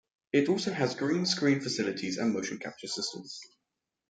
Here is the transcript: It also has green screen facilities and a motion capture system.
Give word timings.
It 0.33 0.49
also 0.49 0.73
has 0.73 0.95
green 0.95 1.27
screen 1.27 1.59
facilities 1.59 2.17
and 2.17 2.31
a 2.31 2.33
motion 2.33 2.57
capture 2.57 2.87
system. 2.87 3.21